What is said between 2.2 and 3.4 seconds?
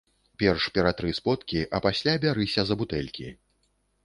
бярыся за бутэлькі.